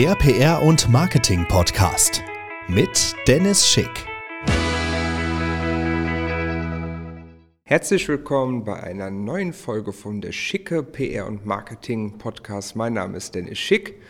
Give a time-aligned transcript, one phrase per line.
[0.00, 2.22] Der PR und Marketing Podcast
[2.68, 4.06] mit Dennis Schick.
[7.64, 12.76] Herzlich willkommen bei einer neuen Folge von der Schicke PR und Marketing Podcast.
[12.76, 14.00] Mein Name ist Dennis Schick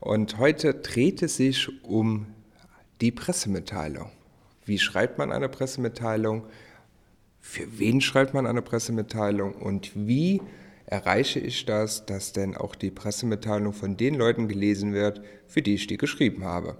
[0.00, 2.24] und heute dreht es sich um
[3.02, 4.10] die Pressemitteilung.
[4.64, 6.46] Wie schreibt man eine Pressemitteilung?
[7.40, 10.40] Für wen schreibt man eine Pressemitteilung und wie
[10.94, 15.74] erreiche ich das, dass denn auch die Pressemitteilung von den Leuten gelesen wird, für die
[15.74, 16.76] ich die geschrieben habe.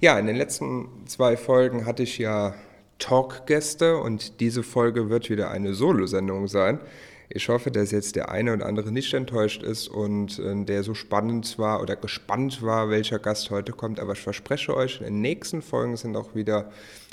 [0.00, 2.56] Ja, in den letzten zwei Folgen hatte ich ja
[2.98, 6.80] Talkgäste und diese Folge wird wieder eine Solo-Sendung sein.
[7.28, 10.94] Ich hoffe, dass jetzt der eine oder andere nicht enttäuscht ist und äh, der so
[10.94, 14.00] spannend war oder gespannt war, welcher Gast heute kommt.
[14.00, 16.70] Aber ich verspreche euch, in den nächsten Folgen sind auch wieder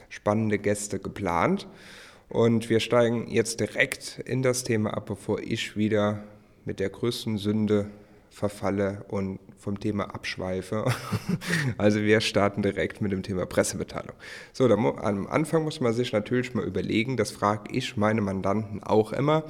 [0.09, 1.67] spannende Gäste geplant.
[2.33, 6.23] Und wir steigen jetzt direkt in das Thema ab, bevor ich wieder
[6.65, 7.91] mit der größten Sünde
[8.31, 10.85] verfalle und vom Thema abschweife.
[11.77, 14.15] Also wir starten direkt mit dem Thema Pressemitteilung.
[14.51, 19.13] So, am Anfang muss man sich natürlich mal überlegen, das frage ich meine Mandanten auch
[19.13, 19.43] immer,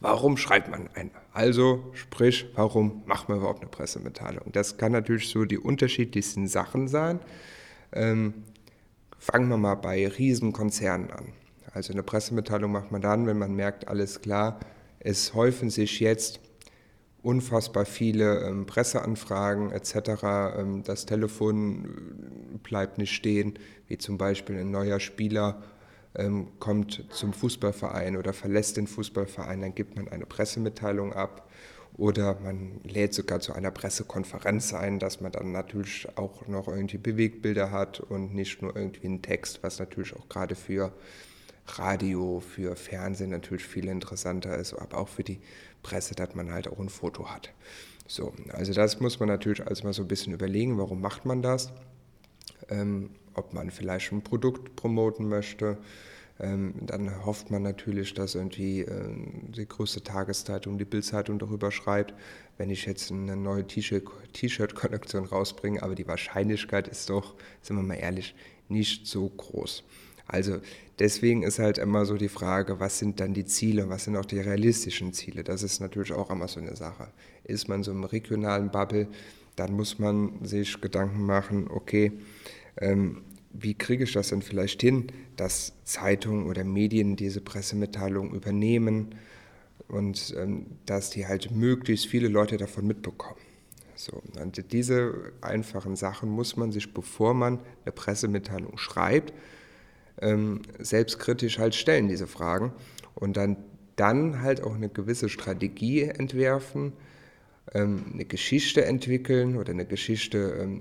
[0.00, 1.10] warum schreibt man eine?
[1.32, 4.52] Also sprich, warum macht man überhaupt eine Pressemitteilung?
[4.52, 7.18] Das kann natürlich so die unterschiedlichsten Sachen sein.
[7.92, 8.34] Ähm,
[9.18, 11.32] fangen wir mal bei Riesenkonzernen an.
[11.72, 14.58] Also eine Pressemitteilung macht man dann, wenn man merkt, alles klar,
[14.98, 16.40] es häufen sich jetzt
[17.22, 19.94] unfassbar viele ähm, Presseanfragen etc.
[20.56, 21.84] Ähm, das Telefon
[22.54, 25.62] äh, bleibt nicht stehen, wie zum Beispiel ein neuer Spieler
[26.14, 31.48] ähm, kommt zum Fußballverein oder verlässt den Fußballverein, dann gibt man eine Pressemitteilung ab
[31.96, 36.98] oder man lädt sogar zu einer Pressekonferenz ein, dass man dann natürlich auch noch irgendwie
[36.98, 40.92] Bewegtbilder hat und nicht nur irgendwie einen Text, was natürlich auch gerade für
[41.78, 45.40] Radio, für Fernsehen natürlich viel interessanter ist, aber auch für die
[45.82, 47.52] Presse, dass man halt auch ein Foto hat.
[48.06, 51.42] So, also das muss man natürlich also mal so ein bisschen überlegen, warum macht man
[51.42, 51.72] das?
[52.68, 55.78] Ähm, ob man vielleicht ein Produkt promoten möchte.
[56.40, 59.04] Ähm, dann hofft man natürlich, dass irgendwie äh,
[59.54, 62.14] die größte Tageszeitung, die Bildzeitung darüber schreibt,
[62.56, 65.82] wenn ich jetzt eine neue T-Shirt-Kollektion rausbringe.
[65.82, 68.34] Aber die Wahrscheinlichkeit ist doch, sind wir mal ehrlich,
[68.68, 69.84] nicht so groß.
[70.30, 70.60] Also
[71.00, 74.24] deswegen ist halt immer so die Frage, was sind dann die Ziele, was sind auch
[74.24, 75.42] die realistischen Ziele?
[75.42, 77.08] Das ist natürlich auch immer so eine Sache.
[77.42, 79.08] Ist man so im regionalen Bubble,
[79.56, 82.12] dann muss man sich Gedanken machen, okay,
[82.76, 89.16] ähm, wie kriege ich das denn vielleicht hin, dass Zeitungen oder Medien diese Pressemitteilung übernehmen
[89.88, 93.40] und ähm, dass die halt möglichst viele Leute davon mitbekommen.
[93.96, 99.34] So, und diese einfachen Sachen muss man sich, bevor man eine Pressemitteilung schreibt,
[100.20, 102.72] ähm, selbstkritisch halt stellen, diese Fragen.
[103.14, 103.56] Und dann,
[103.96, 106.92] dann halt auch eine gewisse Strategie entwerfen,
[107.74, 110.80] ähm, eine Geschichte entwickeln oder eine Geschichte ähm,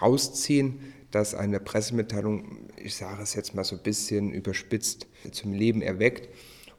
[0.00, 5.82] rausziehen, dass eine Pressemitteilung, ich sage es jetzt mal so ein bisschen überspitzt, zum Leben
[5.82, 6.28] erweckt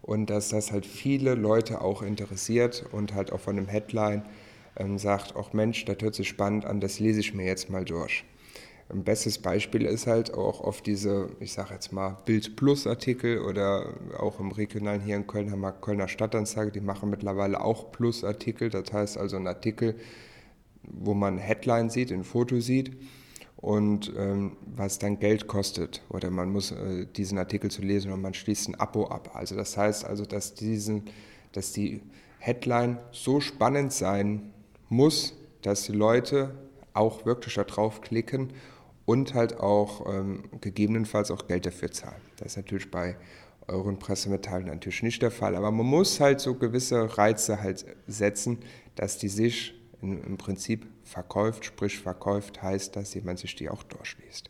[0.02, 4.24] und dass das halt viele Leute auch interessiert und halt auch von einem Headline
[4.78, 7.86] ähm, sagt, auch Mensch, das hört sich spannend an, das lese ich mir jetzt mal
[7.86, 8.25] durch.
[8.90, 13.42] Ein bestes Beispiel ist halt auch oft diese, ich sage jetzt mal, Bild Plus Artikel
[13.42, 17.92] oder auch im Regionalen hier in Köln haben wir Kölner Stadtanzeige, die machen mittlerweile auch
[17.92, 18.70] Plus Artikel.
[18.70, 19.96] Das heißt also ein Artikel,
[20.84, 22.96] wo man Headline sieht, ein Foto sieht
[23.58, 28.22] und ähm, was dann Geld kostet oder man muss äh, diesen Artikel zu lesen und
[28.22, 29.31] man schließt ein Abo ab.
[29.34, 31.09] Also das heißt also, dass, diesen,
[31.52, 32.02] dass die
[32.40, 34.54] Headline so spannend sein
[34.88, 36.56] muss, dass die Leute
[36.94, 38.54] auch wirklich da drauf klicken
[39.07, 42.22] und halt auch ähm, gegebenenfalls auch Geld dafür zahlen.
[42.35, 43.16] Das ist natürlich bei
[43.66, 48.59] euren Pressemitteilungen natürlich nicht der Fall, aber man muss halt so gewisse Reize halt setzen,
[48.95, 53.81] dass die sich in, im Prinzip verkauft, sprich verkauft heißt, dass jemand sich die auch
[53.84, 54.50] durchliest.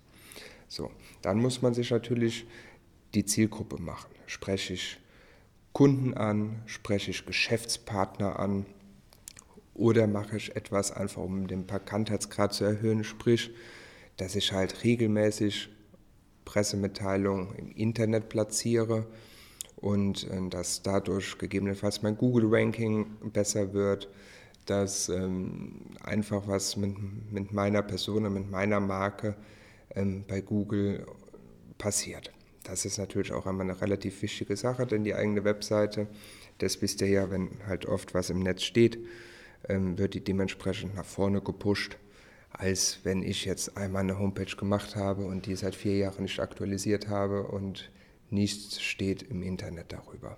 [0.67, 0.89] So,
[1.21, 2.47] dann muss man sich natürlich
[3.13, 4.09] die Zielgruppe machen.
[4.25, 4.97] Spreche ich
[5.71, 8.65] Kunden an, spreche ich Geschäftspartner an
[9.75, 13.51] oder mache ich etwas einfach, um den Bekanntheitsgrad zu erhöhen, sprich
[14.17, 15.69] dass ich halt regelmäßig
[16.45, 19.05] Pressemitteilungen im Internet platziere
[19.75, 24.09] und äh, dass dadurch gegebenenfalls mein Google-Ranking besser wird,
[24.65, 26.95] dass ähm, einfach was mit,
[27.31, 29.35] mit meiner Person mit meiner Marke
[29.95, 31.05] ähm, bei Google
[31.77, 32.31] passiert.
[32.63, 36.07] Das ist natürlich auch einmal eine relativ wichtige Sache, denn die eigene Webseite,
[36.57, 38.97] das wisst ihr ja, wenn halt oft was im Netz steht,
[39.69, 41.97] ähm, wird die dementsprechend nach vorne gepusht
[42.57, 46.39] als wenn ich jetzt einmal eine Homepage gemacht habe und die seit vier Jahren nicht
[46.39, 47.91] aktualisiert habe und
[48.29, 50.37] nichts steht im Internet darüber.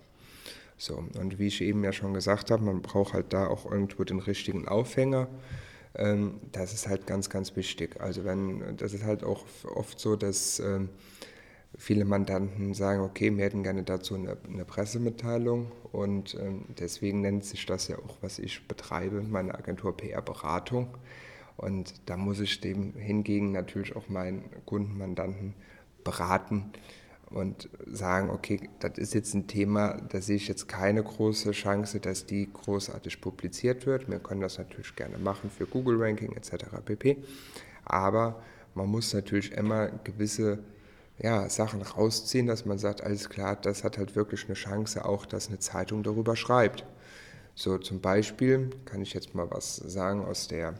[0.78, 4.04] So, und wie ich eben ja schon gesagt habe, man braucht halt da auch irgendwo
[4.04, 5.28] den richtigen Aufhänger.
[5.96, 8.00] ähm, das ist halt ganz, ganz wichtig.
[8.00, 9.46] Also wenn, das ist halt auch
[9.76, 10.90] oft so, dass ähm,
[11.78, 17.46] viele Mandanten sagen, okay, wir hätten gerne dazu eine, eine Pressemitteilung und ähm, deswegen nennt
[17.46, 20.98] sich das ja auch, was ich betreibe, meine Agentur PR-Beratung.
[21.60, 25.56] Und da muss ich dem hingegen natürlich auch meinen Kunden, Mandanten
[26.06, 26.72] beraten
[27.30, 32.00] und sagen, okay, das ist jetzt ein Thema, da sehe ich jetzt keine große Chance,
[32.00, 34.10] dass die großartig publiziert wird.
[34.10, 36.66] Wir können das natürlich gerne machen für Google Ranking etc.
[36.86, 37.18] pp.
[37.84, 38.42] Aber
[38.74, 40.60] man muss natürlich immer gewisse
[41.18, 45.26] ja, Sachen rausziehen, dass man sagt, alles klar, das hat halt wirklich eine Chance, auch
[45.26, 46.86] dass eine Zeitung darüber schreibt.
[47.54, 50.76] So zum Beispiel kann ich jetzt mal was sagen aus der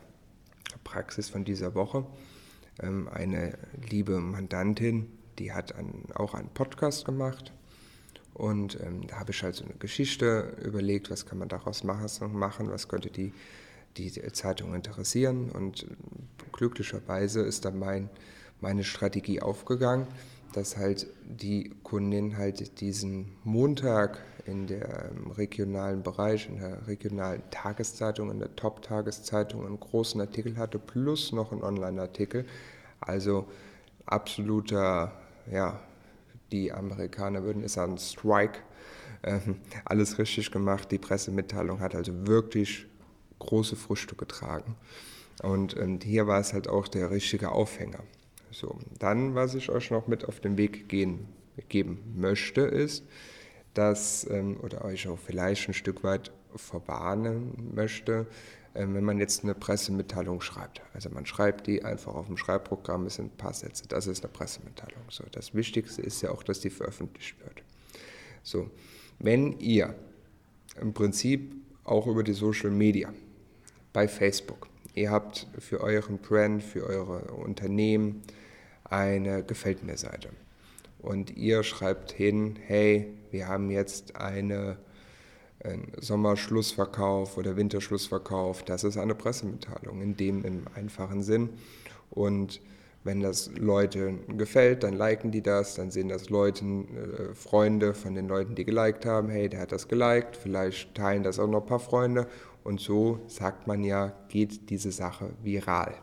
[0.84, 2.06] Praxis von dieser Woche.
[2.82, 3.58] Ähm, eine
[3.90, 7.52] liebe Mandantin, die hat einen, auch einen Podcast gemacht
[8.34, 12.72] und ähm, da habe ich halt so eine Geschichte überlegt, was kann man daraus machen,
[12.72, 13.34] was könnte die,
[13.98, 15.88] die Zeitung interessieren und
[16.52, 18.10] glücklicherweise ist dann mein
[18.62, 20.08] meine Strategie aufgegangen,
[20.54, 24.20] dass halt die Kundin halt diesen Montag
[24.50, 30.80] in der regionalen Bereich, in der regionalen Tageszeitung, in der Top-Tageszeitung einen großen Artikel hatte,
[30.80, 32.46] plus noch einen Online-Artikel.
[33.00, 33.48] Also
[34.06, 35.14] absoluter,
[35.52, 35.80] ja,
[36.52, 38.60] die Amerikaner würden es sagen, Strike.
[39.24, 40.92] Ähm, alles richtig gemacht.
[40.92, 42.88] Die Pressemitteilung hat also wirklich
[43.40, 44.76] große Früchte getragen.
[45.42, 48.04] Und ähm, hier war es halt auch der richtige Aufhänger.
[48.52, 51.28] So, dann, was ich euch noch mit auf den Weg gehen,
[51.68, 53.04] geben möchte, ist,
[53.74, 58.28] dass, ähm, oder euch auch vielleicht ein Stück weit verwarnen möchte,
[58.74, 60.82] äh, wenn man jetzt eine Pressemitteilung schreibt.
[60.94, 64.24] Also man schreibt die einfach auf dem Schreibprogramm, es sind ein paar Sätze, das ist
[64.24, 65.04] eine Pressemitteilung.
[65.10, 67.64] So, das Wichtigste ist ja auch, dass die veröffentlicht wird.
[68.44, 68.70] So,
[69.20, 69.96] wenn ihr
[70.80, 73.14] im Prinzip auch über die Social Media,
[73.92, 78.22] bei Facebook, ihr habt für euren Brand, für eure Unternehmen
[78.84, 80.30] eine Gefällt mir Seite.
[81.02, 84.78] Und ihr schreibt hin, hey, wir haben jetzt eine,
[85.64, 88.64] einen Sommerschlussverkauf oder Winterschlussverkauf.
[88.64, 91.50] Das ist eine Pressemitteilung, in dem im einfachen Sinn.
[92.10, 92.62] Und
[93.04, 98.14] wenn das Leuten gefällt, dann liken die das, dann sehen das Leute, äh, Freunde von
[98.14, 101.62] den Leuten, die geliked haben, hey, der hat das geliked, vielleicht teilen das auch noch
[101.62, 102.28] ein paar Freunde
[102.64, 105.96] und so sagt man ja, geht diese Sache viral.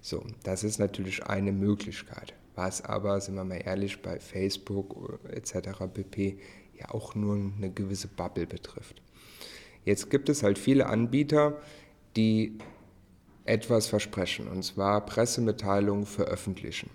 [0.00, 5.70] So, das ist natürlich eine Möglichkeit, was aber, sind wir mal ehrlich, bei Facebook etc.
[5.92, 6.38] pp.
[6.78, 9.02] ja auch nur eine gewisse Bubble betrifft.
[9.84, 11.60] Jetzt gibt es halt viele Anbieter,
[12.16, 12.58] die
[13.44, 16.90] etwas versprechen, und zwar Pressemitteilungen veröffentlichen.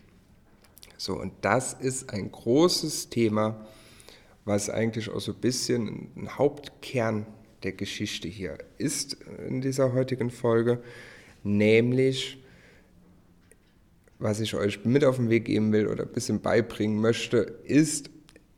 [0.98, 3.68] So, und das ist ein großes Thema,
[4.46, 7.26] was eigentlich auch so ein bisschen ein Hauptkern
[7.64, 9.18] der Geschichte hier ist
[9.48, 10.82] in dieser heutigen Folge,
[11.44, 12.42] nämlich
[14.20, 18.10] was ich euch mit auf den Weg geben will oder ein bisschen beibringen möchte, ist,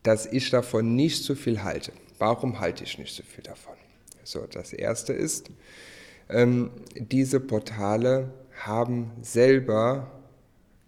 [0.02, 1.92] dass ich davon nicht so viel halte.
[2.18, 3.74] Warum halte ich nicht so viel davon?
[4.24, 5.50] So, das erste ist,
[6.28, 8.32] ähm, diese Portale
[8.64, 10.10] haben selber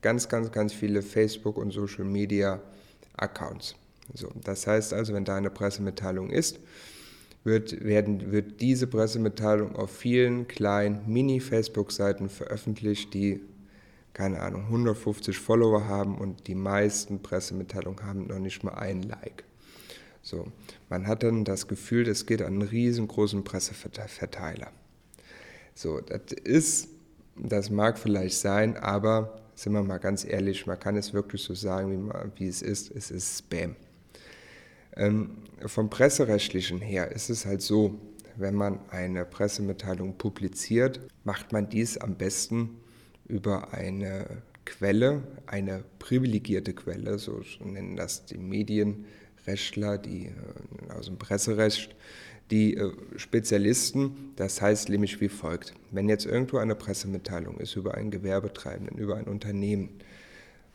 [0.00, 3.74] ganz, ganz, ganz viele Facebook- und Social-Media-Accounts.
[4.14, 6.58] So, das heißt also, wenn da eine Pressemitteilung ist,
[7.44, 13.40] wird, werden, wird diese Pressemitteilung auf vielen kleinen Mini-Facebook-Seiten veröffentlicht, die,
[14.14, 19.44] keine Ahnung, 150 Follower haben und die meisten Pressemitteilungen haben noch nicht mal ein Like.
[20.22, 20.46] So,
[20.88, 24.70] man hat dann das Gefühl, es geht an einen riesengroßen Presseverteiler.
[25.74, 26.88] So, das ist,
[27.36, 31.54] das mag vielleicht sein, aber sind wir mal ganz ehrlich, man kann es wirklich so
[31.54, 33.76] sagen, wie, man, wie es ist, es ist Spam.
[34.94, 37.98] Ähm, vom presserechtlichen her ist es halt so,
[38.36, 42.81] wenn man eine Pressemitteilung publiziert, macht man dies am besten
[43.26, 51.18] über eine Quelle, eine privilegierte Quelle, so nennen das die Medienrechtler, die äh, aus dem
[51.18, 51.94] Presserecht,
[52.50, 55.74] die äh, Spezialisten, das heißt nämlich wie folgt.
[55.90, 59.90] Wenn jetzt irgendwo eine Pressemitteilung ist über einen Gewerbetreibenden, über ein Unternehmen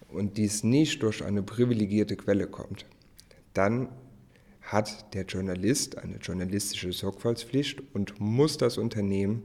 [0.09, 2.85] und dies nicht durch eine privilegierte Quelle kommt,
[3.53, 3.89] dann
[4.61, 9.43] hat der Journalist eine journalistische Sorgfaltspflicht und muss das Unternehmen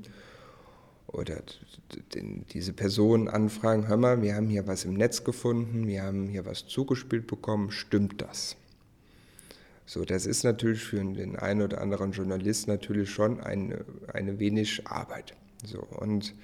[1.12, 1.42] oder
[2.52, 6.47] diese Person anfragen, hör mal, wir haben hier was im Netz gefunden, wir haben hier
[6.47, 8.57] was zugespielt bekommen, stimmt das?
[9.85, 14.87] So, das ist natürlich für den einen oder anderen Journalist natürlich schon eine, eine wenig
[14.87, 15.35] Arbeit.
[15.64, 16.35] So, und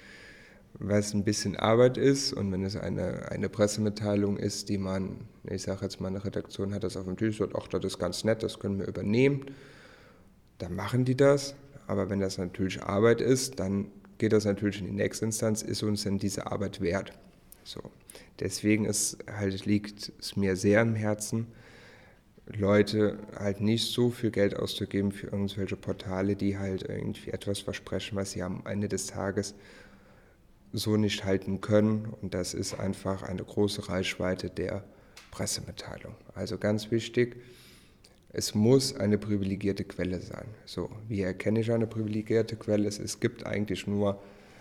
[0.75, 5.63] was ein bisschen Arbeit ist und wenn es eine, eine Pressemitteilung ist, die man, ich
[5.63, 8.23] sage jetzt mal, eine Redaktion hat das auf dem Tisch, sagt, ach, das ist ganz
[8.25, 9.47] nett, das können wir übernehmen,
[10.59, 11.55] dann machen die das.
[11.87, 13.87] Aber wenn das natürlich Arbeit ist, dann
[14.19, 17.13] geht das natürlich in die nächste Instanz, ist uns denn diese Arbeit wert?
[17.65, 17.81] So.
[18.41, 21.49] Deswegen ist halt, liegt es mir sehr am Herzen,
[22.47, 28.17] Leute halt nicht so viel Geld auszugeben für irgendwelche Portale, die halt irgendwie etwas versprechen,
[28.17, 29.55] was sie am Ende des Tages
[30.73, 32.15] so nicht halten können.
[32.23, 34.85] Und das ist einfach eine große Reichweite der
[35.31, 36.15] Pressemitteilung.
[36.35, 37.37] Also ganz wichtig,
[38.31, 40.47] es muss eine privilegierte Quelle sein.
[40.67, 42.89] So, wie erkenne ich eine privilegierte Quelle?
[42.89, 44.21] Es gibt eigentlich nur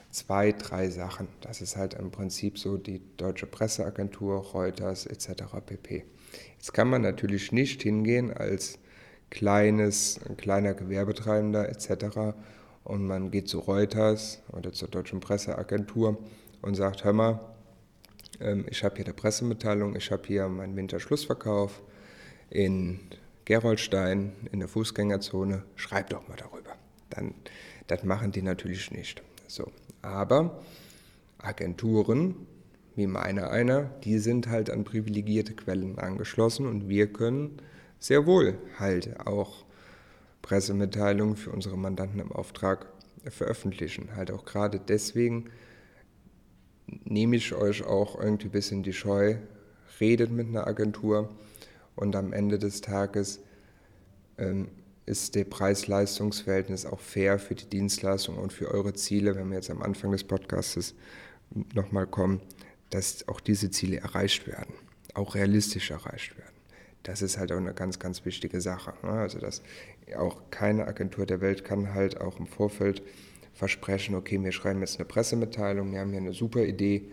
[0.10, 1.28] zwei, drei Sachen.
[1.42, 5.44] Das ist halt im Prinzip so die Deutsche Presseagentur, Reuters etc.
[5.66, 6.06] pp.
[6.58, 8.80] Jetzt kann man natürlich nicht hingehen als
[9.30, 12.36] kleines, ein kleiner Gewerbetreibender etc.
[12.86, 16.18] und man geht zu Reuters oder zur Deutschen Presseagentur
[16.62, 17.40] und sagt, hör mal,
[18.40, 21.82] ähm, ich habe hier eine Pressemitteilung, ich habe hier meinen Winterschlussverkauf
[22.50, 23.00] in
[23.48, 26.72] Gerolstein in der Fußgängerzone, schreib doch mal darüber.
[27.10, 27.34] Dann,
[27.88, 29.24] das machen die natürlich nicht.
[29.48, 29.72] So.
[30.02, 30.62] Aber
[31.38, 32.36] Agenturen,
[32.98, 37.62] wie meine einer, die sind halt an privilegierte Quellen angeschlossen und wir können
[38.00, 39.64] sehr wohl halt auch
[40.42, 42.88] Pressemitteilungen für unsere Mandanten im Auftrag
[43.30, 44.10] veröffentlichen.
[44.18, 45.46] Halt auch gerade deswegen
[47.06, 49.38] nehme ich euch auch irgendwie ein bisschen die Scheu,
[50.02, 51.30] redet mit einer Agentur
[51.98, 53.42] und am Ende des Tages
[54.38, 54.70] ähm,
[55.06, 59.70] ist der Preis-Leistungs-Verhältnis auch fair für die Dienstleistung und für eure Ziele, wenn wir jetzt
[59.70, 60.94] am Anfang des Podcasts
[61.74, 62.42] nochmal kommen,
[62.90, 64.74] dass auch diese Ziele erreicht werden,
[65.14, 66.56] auch realistisch erreicht werden.
[67.04, 68.94] Das ist halt auch eine ganz, ganz wichtige Sache.
[69.02, 69.12] Ne?
[69.12, 69.62] Also, dass
[70.18, 73.02] auch keine Agentur der Welt kann halt auch im Vorfeld
[73.54, 77.10] versprechen, okay, wir schreiben jetzt eine Pressemitteilung, wir haben hier eine super Idee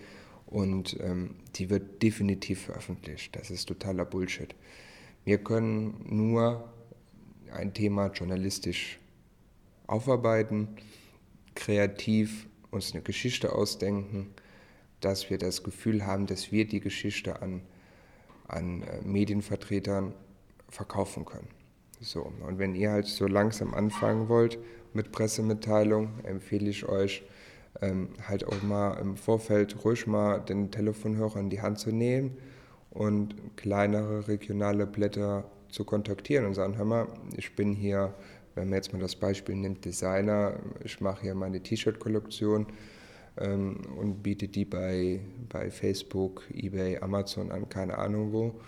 [0.54, 3.34] und ähm, die wird definitiv veröffentlicht.
[3.34, 4.54] Das ist totaler Bullshit.
[5.24, 6.72] Wir können nur
[7.52, 9.00] ein Thema journalistisch
[9.88, 10.68] aufarbeiten,
[11.56, 14.28] kreativ uns eine Geschichte ausdenken,
[15.00, 17.60] dass wir das Gefühl haben, dass wir die Geschichte an,
[18.46, 20.14] an äh, Medienvertretern
[20.68, 21.48] verkaufen können.
[22.00, 24.58] So, und wenn ihr halt so langsam anfangen wollt
[24.92, 27.24] mit Pressemitteilung, empfehle ich euch,
[27.80, 32.36] ähm, halt auch mal im Vorfeld ruhig mal den Telefonhörer in die Hand zu nehmen
[32.90, 38.14] und kleinere regionale Blätter zu kontaktieren und sagen, hör mal, ich bin hier,
[38.54, 42.66] wenn man jetzt mal das Beispiel nimmt, Designer, ich mache hier meine T-Shirt-Kollektion
[43.38, 48.60] ähm, und biete die bei, bei Facebook, eBay, Amazon an, keine Ahnung wo.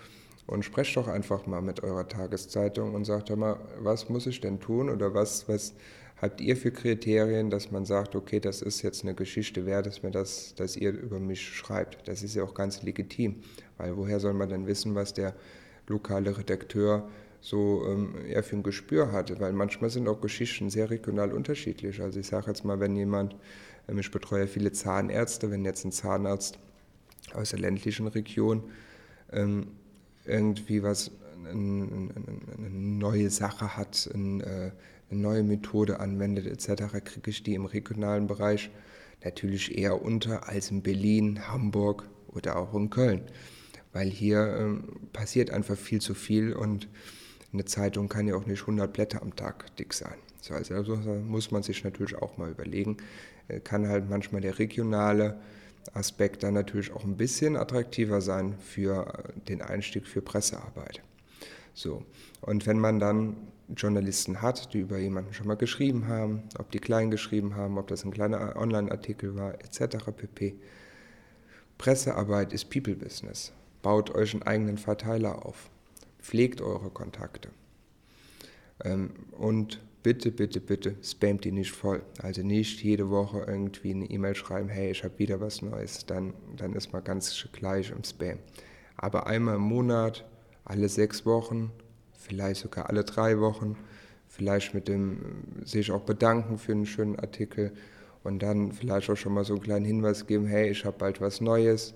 [0.45, 4.39] Und sprecht doch einfach mal mit eurer Tageszeitung und sagt, hör mal, was muss ich
[4.39, 5.73] denn tun oder was, was
[6.21, 10.03] habt ihr für Kriterien, dass man sagt, okay, das ist jetzt eine Geschichte wert, dass,
[10.03, 12.07] mir das, dass ihr über mich schreibt.
[12.07, 13.35] Das ist ja auch ganz legitim,
[13.77, 15.35] weil woher soll man dann wissen, was der
[15.87, 17.07] lokale Redakteur
[17.39, 22.01] so ähm, für ein Gespür hatte, weil manchmal sind auch Geschichten sehr regional unterschiedlich.
[22.01, 23.35] Also ich sage jetzt mal, wenn jemand,
[23.87, 26.57] ähm, ich betreue viele Zahnärzte, wenn jetzt ein Zahnarzt
[27.33, 28.63] aus der ländlichen Region
[29.31, 29.67] ähm,
[30.25, 31.11] irgendwie was,
[31.49, 32.09] eine,
[32.69, 34.71] neue Sache hat, eine, äh,
[35.09, 38.69] eine neue Methode anwendet etc., kriege ich die im regionalen Bereich
[39.23, 43.23] natürlich eher unter als in Berlin, Hamburg oder auch in Köln
[43.97, 46.87] weil hier ähm, passiert einfach viel zu viel und
[47.51, 50.13] eine Zeitung kann ja auch nicht 100 Blätter am Tag dick sein.
[50.39, 52.97] So, also, also muss man sich natürlich auch mal überlegen,
[53.47, 55.39] äh, kann halt manchmal der regionale
[55.93, 61.01] Aspekt dann natürlich auch ein bisschen attraktiver sein für äh, den Einstieg für Pressearbeit.
[61.73, 62.03] So,
[62.41, 63.35] und wenn man dann
[63.75, 67.87] Journalisten hat, die über jemanden schon mal geschrieben haben, ob die klein geschrieben haben, ob
[67.87, 70.05] das ein kleiner Online-Artikel war, etc.
[70.15, 70.55] pp.
[71.77, 73.51] Pressearbeit ist People Business.
[73.81, 75.69] Baut euch einen eigenen Verteiler auf.
[76.19, 77.49] Pflegt eure Kontakte.
[78.83, 82.01] Ähm, und bitte, bitte, bitte spamt die nicht voll.
[82.21, 86.05] Also nicht jede Woche irgendwie eine E-Mail schreiben, hey, ich habe wieder was Neues.
[86.05, 88.39] Dann, dann ist man ganz gleich im Spam.
[88.95, 90.25] Aber einmal im Monat,
[90.65, 91.71] alle sechs Wochen,
[92.17, 93.77] vielleicht sogar alle drei Wochen,
[94.27, 95.19] vielleicht mit dem
[95.63, 97.71] sich auch bedanken für einen schönen Artikel
[98.23, 101.21] und dann vielleicht auch schon mal so einen kleinen Hinweis geben, hey, ich habe bald
[101.21, 101.93] was Neues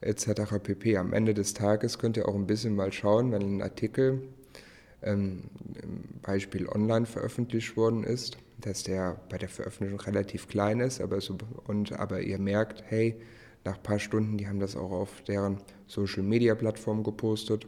[0.00, 0.58] etc.
[0.62, 0.96] pp.
[0.96, 4.22] Am Ende des Tages könnt ihr auch ein bisschen mal schauen, wenn ein Artikel
[5.02, 5.44] ähm,
[6.22, 11.38] Beispiel online veröffentlicht worden ist, dass der bei der Veröffentlichung relativ klein ist, aber, so,
[11.66, 13.16] und, aber ihr merkt, hey,
[13.64, 17.66] nach ein paar Stunden, die haben das auch auf deren Social Media Plattform gepostet,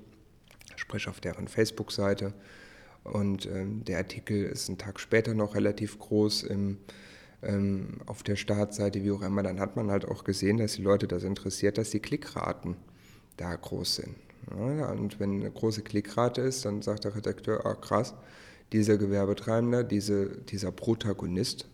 [0.77, 2.35] sprich auf deren Facebook-Seite.
[3.05, 6.79] Und ähm, der Artikel ist einen Tag später noch relativ groß im
[7.43, 10.83] ähm, auf der Startseite, wie auch immer, dann hat man halt auch gesehen, dass die
[10.83, 12.77] Leute das interessiert, dass die Klickraten
[13.37, 14.17] da groß sind.
[14.51, 18.15] Ja, und wenn eine große Klickrate ist, dann sagt der Redakteur, ah krass,
[18.73, 21.69] dieser Gewerbetreibende, diese, dieser Protagonist,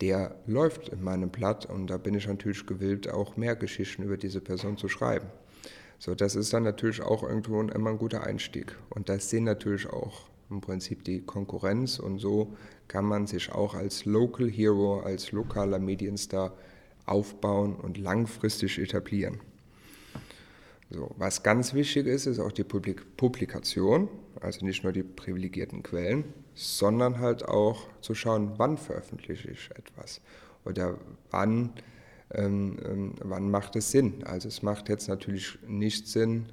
[0.00, 4.16] der läuft in meinem Blatt und da bin ich natürlich gewillt, auch mehr Geschichten über
[4.16, 5.26] diese Person zu schreiben.
[6.00, 8.74] So, das ist dann natürlich auch irgendwo immer ein guter Einstieg.
[8.88, 12.56] Und das sehen natürlich auch im Prinzip die Konkurrenz und so
[12.88, 16.54] kann man sich auch als Local Hero, als lokaler Medienstar
[17.04, 19.40] aufbauen und langfristig etablieren.
[20.88, 24.08] So, was ganz wichtig ist, ist auch die Publikation,
[24.40, 30.22] also nicht nur die privilegierten Quellen, sondern halt auch zu schauen, wann veröffentliche ich etwas
[30.64, 30.98] oder
[31.30, 31.74] wann,
[32.32, 34.24] ähm, ähm wann macht es Sinn.
[34.24, 36.46] Also es macht jetzt natürlich nicht Sinn,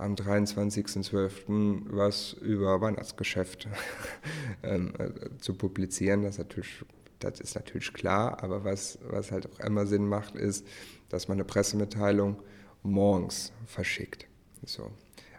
[0.00, 1.82] am 23.12.
[1.90, 3.68] was über Weihnachtsgeschäft
[4.62, 6.22] ähm, äh, zu publizieren.
[6.22, 6.84] Das, natürlich,
[7.18, 10.66] das ist natürlich klar, aber was, was halt auch immer Sinn macht, ist,
[11.10, 12.36] dass man eine Pressemitteilung
[12.82, 14.26] morgens verschickt.
[14.64, 14.90] So.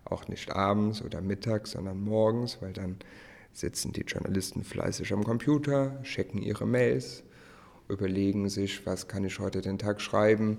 [0.06, 2.98] Auch nicht abends oder mittags, sondern morgens, weil dann
[3.54, 7.24] sitzen die Journalisten fleißig am Computer, checken ihre Mails,
[7.92, 10.58] überlegen sich, was kann ich heute den Tag schreiben,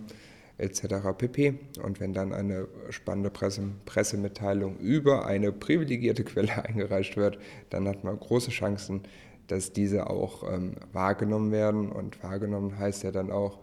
[0.58, 0.84] etc.
[1.16, 1.54] pp.
[1.82, 7.38] Und wenn dann eine spannende Presse, Pressemitteilung über eine privilegierte Quelle eingereicht wird,
[7.70, 9.02] dann hat man große Chancen,
[9.48, 11.90] dass diese auch ähm, wahrgenommen werden.
[11.90, 13.58] Und wahrgenommen heißt ja dann auch,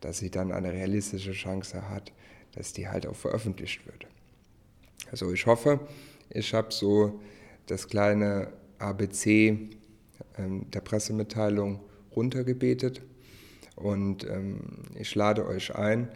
[0.00, 2.12] dass sie dann eine realistische Chance hat,
[2.54, 4.06] dass die halt auch veröffentlicht wird.
[5.10, 5.80] Also ich hoffe,
[6.30, 7.20] ich habe so
[7.66, 8.48] das kleine
[8.78, 9.70] ABC
[10.38, 11.80] ähm, der Pressemitteilung
[12.14, 13.02] runtergebetet
[13.76, 16.08] und ähm, ich lade euch ein,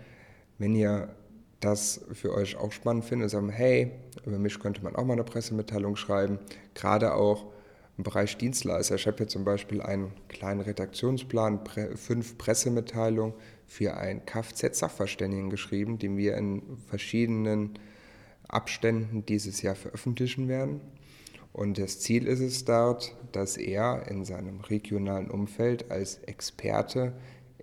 [0.59, 1.15] wenn ihr
[1.61, 3.93] das für euch auch spannend findet, sagen, hey,
[4.25, 6.39] über mich könnte man auch mal eine Pressemitteilung schreiben,
[6.75, 7.47] gerade auch
[7.97, 8.97] im Bereich Dienstleister.
[8.97, 11.61] Ich habe hier zum Beispiel einen kleinen Redaktionsplan,
[11.95, 13.35] fünf Pressemitteilungen
[13.67, 17.79] für einen Kfz-Sachverständigen geschrieben, den wir in verschiedenen
[18.49, 20.81] Abständen dieses Jahr veröffentlichen werden.
[21.53, 27.15] Und das Ziel ist es dort, dass er in seinem regionalen Umfeld als Experte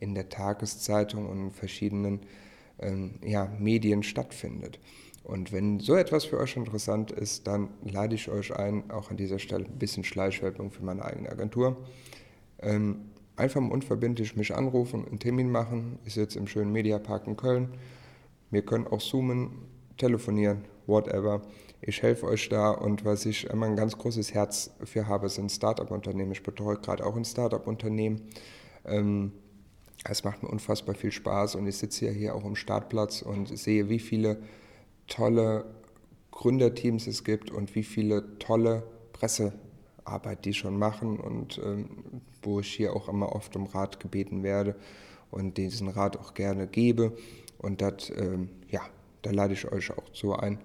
[0.03, 2.19] in der Tageszeitung und in verschiedenen
[2.79, 4.79] ähm, ja, Medien stattfindet.
[5.23, 9.17] Und wenn so etwas für euch interessant ist, dann lade ich euch ein, auch an
[9.17, 11.77] dieser Stelle ein bisschen Schleichwerbung für meine eigene Agentur.
[12.59, 13.05] Ähm,
[13.37, 15.97] einfach unverbindlich mich anrufen, einen Termin machen.
[16.03, 17.69] Ich sitze im schönen Mediapark in Köln.
[18.51, 19.51] Wir können auch zoomen,
[19.97, 21.41] telefonieren, whatever.
[21.79, 25.51] Ich helfe euch da und was ich immer ein ganz großes Herz für habe, sind
[25.51, 26.33] Startup-Unternehmen.
[26.33, 28.21] Ich betreue gerade auch ein Startup-Unternehmen.
[28.85, 29.31] Ähm,
[30.03, 33.57] es macht mir unfassbar viel Spaß und ich sitze ja hier auch am Startplatz und
[33.57, 34.37] sehe, wie viele
[35.07, 35.65] tolle
[36.31, 42.73] Gründerteams es gibt und wie viele tolle Pressearbeit die schon machen und ähm, wo ich
[42.73, 44.75] hier auch immer oft um Rat gebeten werde
[45.31, 47.13] und diesen Rat auch gerne gebe.
[47.57, 48.81] Und das, ähm, ja,
[49.23, 50.59] da lade ich euch auch so ein,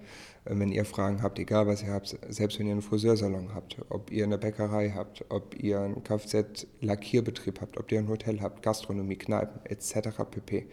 [0.45, 3.77] äh, wenn ihr Fragen habt, egal was ihr habt, selbst wenn ihr einen Friseursalon habt,
[3.89, 8.61] ob ihr eine Bäckerei habt, ob ihr einen Kfz-Lackierbetrieb habt, ob ihr ein Hotel habt,
[8.61, 10.09] Gastronomie, Kneipen etc.
[10.29, 10.67] pp.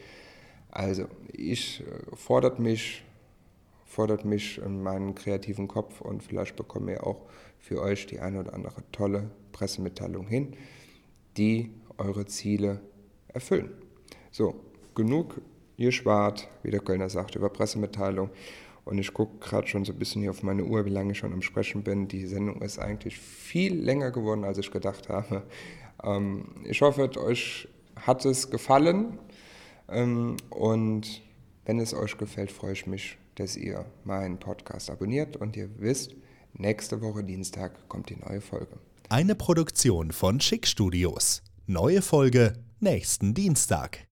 [0.71, 3.05] Also, ich äh, fordert mich,
[3.87, 7.23] fordert mich in meinen kreativen Kopf und vielleicht bekommen wir auch
[7.59, 10.55] für euch die eine oder andere tolle Pressemitteilung hin,
[11.37, 12.81] die eure Ziele
[13.29, 13.71] erfüllen.
[14.31, 14.55] So,
[14.95, 15.41] genug
[15.77, 18.31] ihr spart, wie der Kölner sagt, über Pressemitteilung.
[18.85, 21.19] Und ich gucke gerade schon so ein bisschen hier auf meine Uhr, wie lange ich
[21.19, 22.07] schon am Sprechen bin.
[22.07, 25.43] Die Sendung ist eigentlich viel länger geworden, als ich gedacht habe.
[26.05, 29.19] Ähm, ich hoffe, euch hat es gefallen.
[29.89, 31.23] Ähm, und
[31.65, 36.15] wenn es euch gefällt, freue ich mich, dass ihr meinen Podcast abonniert und ihr wisst,
[36.55, 38.79] nächste Woche Dienstag kommt die neue Folge.
[39.09, 41.43] Eine Produktion von Schick Studios.
[41.67, 44.06] Neue Folge nächsten Dienstag.